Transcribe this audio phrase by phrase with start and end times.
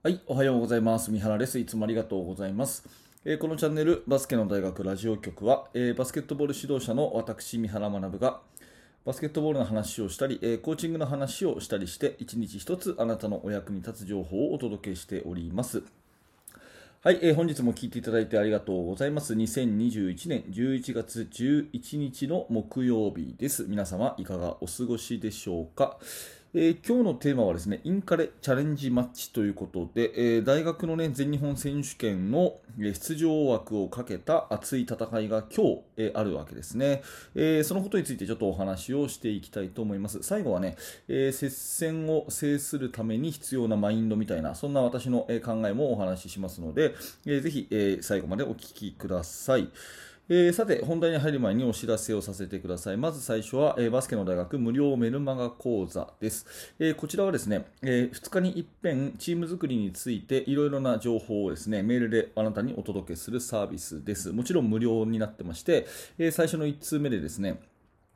[0.00, 1.10] はい、おはようございます。
[1.10, 1.58] 三原です。
[1.58, 2.84] いつもありがとうございます。
[3.24, 8.40] えーこのチャンネル、バスケの大学ラジオ局は、えーバスケットボール指導者の私、三原学が、
[9.04, 15.82] バスケットボールの話をしたり、えーコーチングの話をしたりして、一日一つあなたのお役に立つ情報をお届けしております。
[17.02, 19.34] はい、えー本日も聞いていただいてありがとうございます。
[19.34, 23.64] 2021年11月11日の木曜日です。
[23.68, 25.98] 皆様、いかがお過ごしでしょうか？
[26.54, 37.02] えー今日のテーマはですね、インカレチャレンジマッチということで、えー大学の、ね、全日本選手権の出場枠をかけた熱い戦いが今日、えーあるわけですね、
[37.34, 40.22] えそのことについてちょっとお話をしていきたいと思います。
[40.22, 46.94] 最後はね、え接戦を制するために必要なマインドみたいな、そんな私の考えもお話ししますので、
[47.26, 49.68] えーぜひ、え最後までお聞きください。
[50.30, 52.98] えーさて、本題に入る前にお知らせをさせてください。
[52.98, 56.74] まず最初は、えーバスケの大学無料メルマガ講座です。
[56.78, 64.30] えーこちらはですね、え2日に一遍チーム作りについていろいろな情報をですね、メールであなたにお届けするサービスです。
[64.32, 65.86] もちろん無料になってまして、
[66.18, 67.58] え最初の1通目でですね、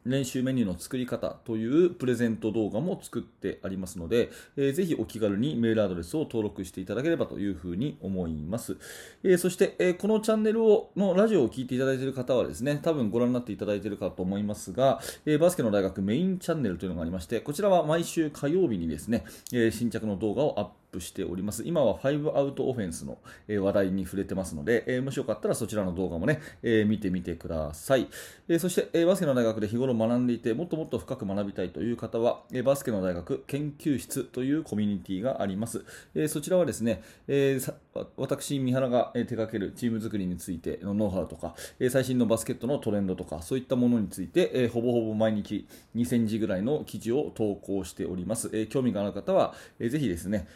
[0.04, 8.76] 練習メニューの作り方というプレゼント動画も作ってありますので、えーぜひお気軽にメールアドレスを登録していただければというふうに思います。
[9.22, 21.62] えーそして、えーこのチャンネルをのラジオを聞いていただいている方はですね、多分ご覧になっていただいているかと思いますが、えーバスケの大学メインチャンネルというのがありまして、こちらは毎週火曜日にですね、えー新着の動画をアップしております。
[21.64, 28.08] 今は5アウトオフェンスの話題に触れてますので、えもしよかったらそちらの動画もね、え見てみてください。
[28.48, 35.84] えそして、えーバスケの大学で日頃学んでいて、もっともっと深く学びたいという方は、えバスケの大学研究室というコミュニティがあります。
[36.14, 37.74] えそちらはですね、えー
[38.16, 41.54] 私、三原が手掛けるチーム作りについてのノウハウとか、
[41.90, 48.66] 最新のバスケットのトレンドとか、そういったものについて、ほぼほぼ毎日2000字ぐらいの記事を投稿しております。
[48.66, 50.46] 興味がある方は、ぜひですね、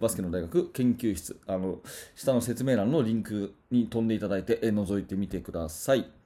[0.00, 1.80] バスケの大学研究室、あの
[2.14, 6.17] 下の説明欄のリンクに飛んでいただいて、覗いてみてください。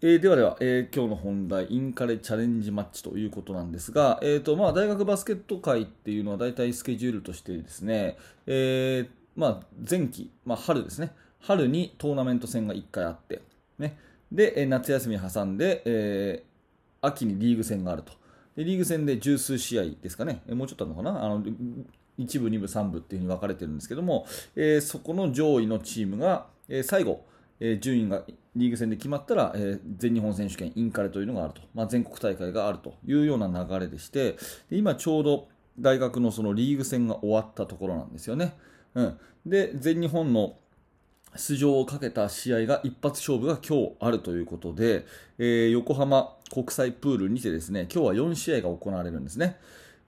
[0.00, 8.16] えーではでは、えー今日の本題、インカレチャレンジマッチということなんですが、えーとまあ、大学バスケット界っていうのは大体スケジュールとしてですね、
[8.46, 9.60] えーまあ、
[9.90, 11.10] 前期、まあ、春ですね、
[11.40, 13.42] 春にトーナメント戦が1回あって、
[13.80, 13.98] ね、
[14.30, 16.48] で、夏休み挟んで、えー
[17.00, 18.12] 秋にリーグ戦があると。
[18.56, 21.42] リーグ戦で十数試合ですかね、もうちょっとあるのかな、あの
[22.18, 24.26] 1部、2部、3部っていうふうに分かれてるんですけども、
[24.56, 27.24] えそこの上位のチームが、え最後、
[27.60, 28.22] えー順位が
[28.56, 34.36] リーグ戦で決まったら、えー全日本選手権インカレというのがあると、まあ、全国大会があるというような流れでして、
[34.70, 35.48] で今ちょうど
[35.78, 38.54] 大学のそのリーグ戦が終わったところなんですよね。
[38.94, 40.56] うん、で、全日本の
[41.36, 45.04] 出場をかけた試合が一発勝負が今日あるということで、
[45.38, 49.56] えー横浜国際プールにてですね、今日は4試合が行われるんですね。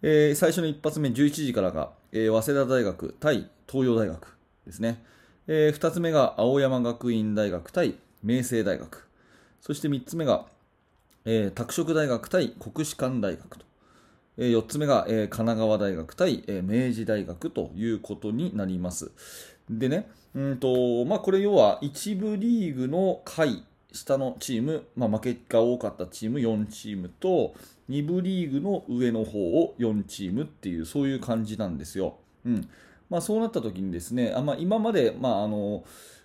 [0.03, 5.05] えー最初の一発目11時からが、えー早稲田大学対東洋大学ですね。
[5.53, 9.09] え2つ目が青山学院大学対明星大学。
[9.61, 10.47] そして3つ目が、
[11.25, 13.67] えー拓殖大学対国士舘大学と。
[14.39, 19.11] え4つ目が、えー神奈川大学対、えー明治大学ということになります。
[19.69, 27.57] でね、うんとまあ、これ要は1部リーグの下位、下のチーム、まあ、負けが多かったチーム4チームと、
[27.89, 32.19] 2部リーグの上の方を4チームっていう、そういう感じなんですよ。
[32.47, 32.69] うん
[33.11, 35.85] まあ、そうなった時にですね、あまあ、今まで、まあ、あの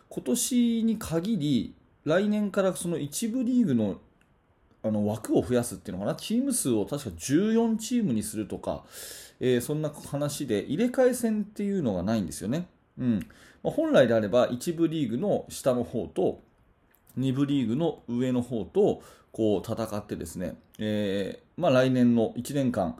[0.09, 1.75] 今年に限り、
[2.05, 3.99] 来年からその1部リーグの
[4.83, 8.83] あの枠を増やすっていうのかな、チーム数を確か14チームにするとか、
[9.39, 12.67] えーそんな話で、入れ替え戦っていうのがないんですよね。
[12.99, 13.27] うん
[13.63, 16.43] まあ、本来であれば、1部リーグの下の方と、
[17.17, 19.01] 2部リーグの上の方と
[19.31, 22.95] こう戦ってですね、えーまあ、来年の1年間、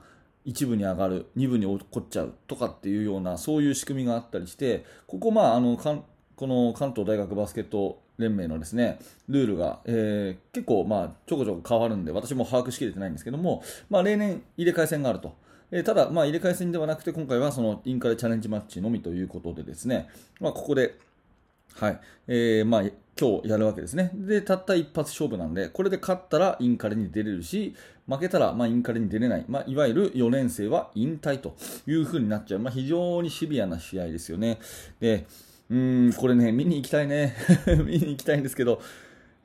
[0.46, 6.04] 1部に上がる、2部に落っこっちゃうとかっていうような、そういう仕組みがあったりして、ここ、まあ、あのかん
[6.36, 8.98] この関東大学バスケット連盟のですね
[9.28, 15.34] ルールが、えー結構、まあ、ちょこちょこ変わるんで、私も把握しきれてないんですけども、まあ、例年、入れ替え戦があると。
[15.84, 20.08] ただ、まあ、入れ替え戦ではなくて、今回はそのインカレチャレンジマッチのみということでですね、
[20.40, 20.96] まあ、ここで、
[21.74, 22.82] はいえーまあ、
[23.18, 24.10] 今日やるわけですね。
[24.14, 27.74] で、たった一発勝負なんで、これで勝ったらインカレに出れるし、
[28.06, 34.58] 負けたら、まあ、インカレに出れない、まあ、いわゆる4年生は引退というふうになっちゃう、まあ、非常にシビアな試合ですよね。
[35.00, 35.26] で
[35.68, 37.34] うん、これね、見に行きたいね。
[37.84, 38.80] 見に行きたいんですけど、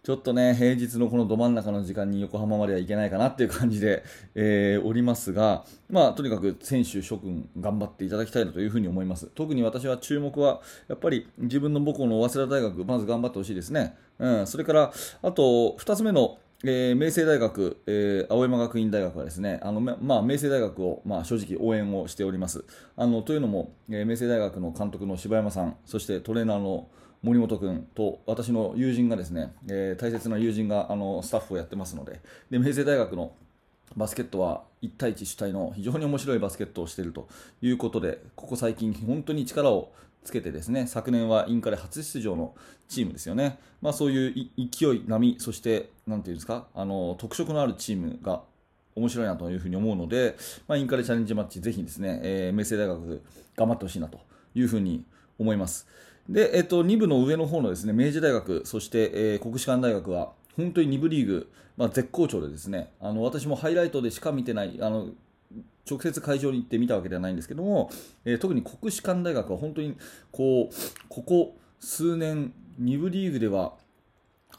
[0.03, 4.03] ちょっとね、平日のこのど真ん中の時間に横浜までは行けないかなっていう感じで、
[4.33, 9.27] えーおりますが、まあ、とにかく選手諸君頑張っていただきたいなというふうに思います。
[9.27, 13.95] 特に私は注目は、やっぱり自分の母校の早稲田大学、まず頑張ってほしいですね。
[14.17, 22.65] うん、それから、あと、2つ目のえー、明星大学、えー、青山学院大学はですね、あのまあ、明星大学を、まあ、正直応援をしております。
[22.95, 26.87] あのというのも、えー、明星大学の監督の柴山さん、そしてトレーナーの
[27.23, 32.19] 森本君と私の友人がですね、えー、大切な友人があのスタッフをやってますので、
[32.49, 33.33] で明星大学の
[33.95, 37.27] バスケットは1対1主体の非常に面白いバスケットをしていると
[37.61, 39.91] いうことで、ここ最近、本当に力を
[40.23, 42.55] つけてですね、昨年はインカレ初出場の
[42.87, 43.59] チームですよね。
[43.81, 48.43] まあそういう勢い、波、そして、なんていうんですか、あの、特色のあるチームが
[48.95, 50.35] 面白いなというふうに思うので、
[50.67, 53.21] まあ、インカレチャレンジマッチ、ぜひですね、えー、明星大学
[53.55, 54.19] 頑張ってほしいなと
[54.55, 55.05] いうふうに
[55.37, 55.87] 思います。
[56.29, 65.09] で、えっと、2部の上の方のですね、明治大学、そして、えー、国士舘大学は、本当に2部リーグ、まあ、絶好調でですね、あの私もハイライトでしか見てない、あの
[65.89, 67.89] 直接会場に行って見たわけではないんですけども、
[68.25, 69.97] えー、特に国士舘大学は本当に
[70.31, 70.75] こう
[71.09, 73.73] ここ数年、2部リーグでは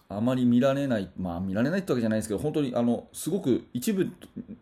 [0.08, 4.10] あまり見られない、まあ、見られないってわけじゃないですけど、本当にあのすごく一部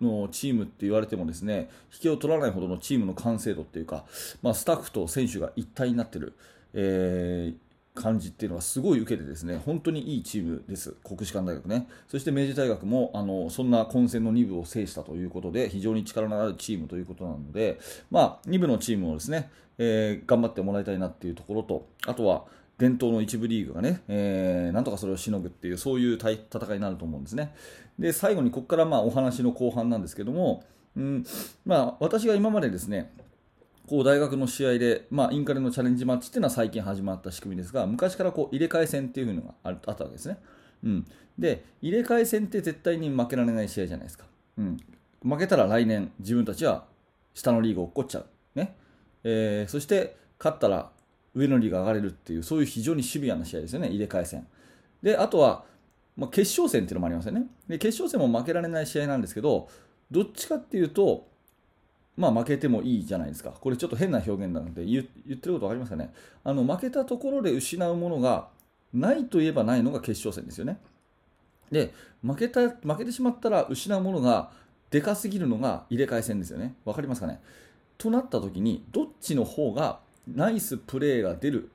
[0.00, 4.04] のチームって言われてもですね引きを取らないほどのチームの完成度っていうか、
[4.42, 6.34] まあ、スタッフと選手が一体になっている。
[6.74, 17.78] えー感じっていうのはすごい受けてですね本当にいいチームです、国士舘大学ね、そして明治大学もあのそんな混戦の2部を制したということで非常に力のあるチームということなので、
[18.10, 22.44] まあ、2部のチームをですね、えー、頑張ってもらいたいなっていうところと、あとは
[22.78, 26.38] 伝統の一部リーグがね、えー、なんとかそれをしのぐっていう、そういう戦
[26.72, 27.54] いになると思うんですね。
[27.98, 30.64] で最後にここからまあお話の後半なんですけども、
[30.96, 31.24] うん
[31.66, 33.12] まあ、私が今までですね
[33.90, 40.38] こう大学の試合で、まあ、インカレのチャレンジマッチっていうのは最近始まった仕組みですが、昔からこう入れ替え戦っていうのがあったわけですね。
[40.84, 41.06] うん、
[41.36, 44.26] で、入れ替え戦って絶対に負けられない試合じゃないですか。
[44.58, 44.76] うん、
[45.24, 46.84] 負けたら来年、自分たちは
[47.34, 48.26] 下のリーグ落っこっちゃう。
[48.54, 48.76] ね
[49.24, 50.92] えー、そして、勝ったら
[51.34, 54.46] 上のリーグ上がれるっていう、そういう非常にシビアな試合ですよね、入れ替え戦。
[55.02, 55.64] で、あとは、
[56.16, 57.48] まあ、決勝戦っていうのもありますよね。
[57.66, 59.68] で、決勝戦も負けられない試合なんですけど、
[60.12, 61.28] どっちかっていうと、
[62.20, 63.50] まあ負けてもいいじゃないですか。
[63.50, 66.12] これちょっと変な表現なので言ってること分かりますかね？
[66.44, 68.48] あの負けたところで失うものが
[68.92, 70.78] ないといえばないのが決勝戦ですよね。
[71.70, 74.50] で、負けた、負けてしまったら失うものが
[74.90, 76.74] でかすぎるのが入れ替え戦ですよね。
[76.84, 77.40] 分かりますかね？
[77.96, 81.70] となった時に、どっちの方がナイスプレーが出る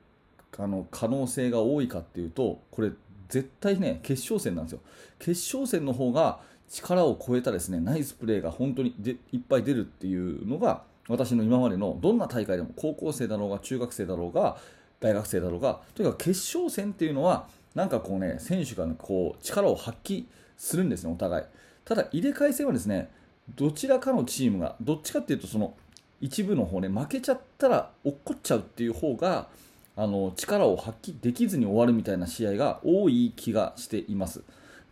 [0.58, 2.92] あの可能性が多いかっていうと、これ
[3.28, 4.80] 絶対ね、決勝戦なんですよ。
[5.18, 14.56] 決勝戦の方が力を超えたですねナイスプレーが本当にでいっぱい出るっていうのが私の今までのどんな大会でも高校生だろうが中学生だろうが
[15.00, 20.24] 大学生だろうがとにかく決勝戦っていうのはなんかこうね選手が、こう力を発揮
[20.56, 21.44] するんですねお互い。
[21.84, 23.10] ただ入れ替え戦はですね
[23.54, 25.74] どちらかのチームがどっちかっていうとその
[26.20, 29.48] 一部の方ね負けちゃったら落っこっちゃうっていう方が
[29.94, 34.42] あの力を発揮できずに終わるみたいな試合が多い気がしています。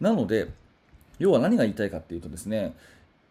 [0.00, 0.48] なので
[1.18, 2.74] 要は何が言いたいかっていうとですね、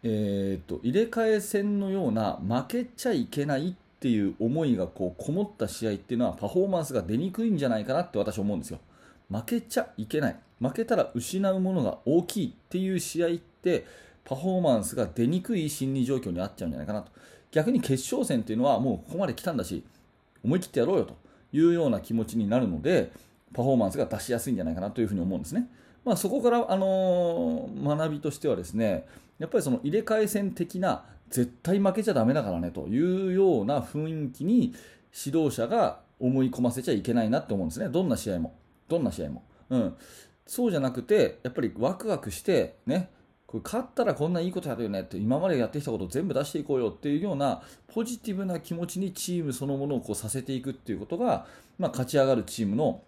[0.02, 8.80] えーと、入れ替え戦のような負けちゃいけないっていう思いがこうこもった試合っていうのはパフォーマンスが出にくいんじゃないかなって私は思うんですよ。
[9.30, 10.36] 負けちゃいけない。
[10.60, 13.86] 負けたら失うものが大きいっていう試合って
[14.24, 17.10] パフォーマンスが出にくい心理状況にあっちゃうんじゃないかなと。
[17.50, 19.84] 逆に決勝戦っていうのはもうここまで来たんだし
[20.44, 21.16] 思い切ってやろうよと
[21.52, 23.12] いうような気持ちになるので
[23.54, 25.68] パフォーマンスが出しやすいんじゃないかなというふうに思うんですね。
[26.04, 29.06] まあ、そこから、あのー、学びとしてはですね
[29.38, 34.74] やっぱりその入れ替え戦的な絶対負けちゃだめだからねというような雰囲気に
[35.26, 38.54] 指導者が思い込ませちゃいけないなって思うんですね、どんな試合も。
[38.88, 39.42] どんな試合も。
[39.70, 39.96] うん、
[40.46, 43.10] そうじゃなくて、やっぱりワクワクして、ね、
[43.46, 51.46] これ勝ったらこんないいことやるよねって、今までやってきたことを全部出していこうよっていうようなポジティブな気持ちにチームそのものをこうさせていくっていうことが、
[51.78, 53.02] まあ、勝ち上がるチームの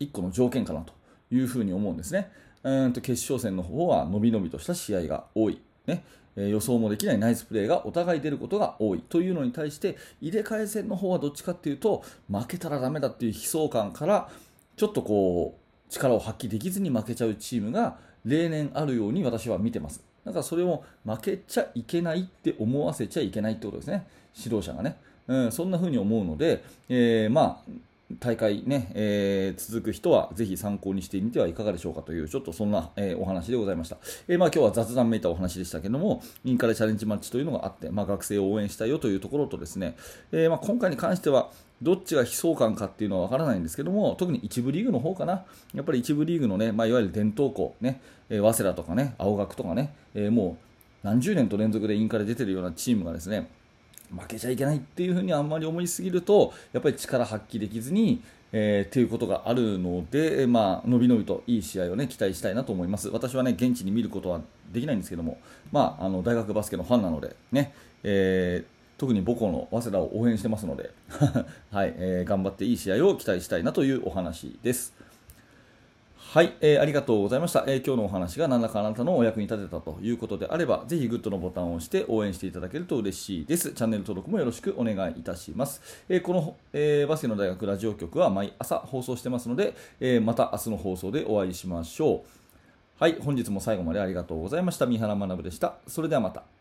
[0.00, 0.92] 1個の条件かなと
[1.30, 2.30] いうふうに思うんですね。
[2.62, 6.04] うんと決勝戦の方は伸び伸びとした試合が多い、ね
[6.36, 14.30] え予想もできないナイスプレーがお互い出ることが多いというのに対して入れ替え戦の方はどっちかっていうと負けたらだめだっていう悲壮感から
[14.76, 20.02] ちょっとこう力を発揮できずに負けちゃうチームが例年あるように私は見てます。
[20.24, 24.06] だからそれを負けちゃいけないって思わせちゃいけないってことですね、
[24.36, 24.96] 指導者がね。
[25.26, 27.70] うん、そんな風に思うので、えー、まあ、
[28.18, 33.98] 大会ね、えー、続く人はぜひ参考にしてみてはいかがでしょうかという、ちょっとそんな、えー、お話でございました。
[34.26, 39.96] えー、まあ、今日は雑談めいたお話でしたけども、インカレチャレンジマッチというのがあって、まあ、学生を応援したいよというところとですね、
[40.32, 41.50] えまあ、今回に関しては、
[41.82, 50.70] どっちが悲壮感かっていうのは分からないんですけども、特に一部リーグの方かな、やっぱり一部リーグのね、まあ、いわゆる伝統校、ね、え早稲田とかね、青学とかね、えもう
[51.06, 53.48] 何十年と連続でインカレ出てるようなチームがですね、
[54.18, 63.08] 負けちゃいけないっていうふうにあんまり思いすぎるとやっぱり力発揮できずに、えー、っていうことがあるので、まあのびのびといい試合を、ね、期待したいなと思います。
[63.08, 64.40] 私は、ね、現地に見ることは
[64.72, 65.38] できないんですけども、
[65.72, 70.90] まあ、あの大学バスケのファンなので、ねえー、特に母校の早稲田を応援してますので、
[71.70, 74.94] はいえー、頑張っていい試合を期待したいなというお話です。
[76.32, 83.72] はい、えー、ありがとうございました、えー、今日のお話が何らかあなたのお役に立てたということであれば、ぜひグッドのボタンを押して応援していただけると嬉しいです。
[83.72, 85.82] チャンネル登録もよろしくお願いいたします。
[86.08, 92.20] えー、この、えバスケの大学ラジオ局は毎朝放送してますので、えまた明日の放送でお会いしましょう。
[93.00, 94.86] はい、本日も最後までありがとうございました。
[94.86, 95.78] 三原学でした。
[95.88, 96.59] それではまた。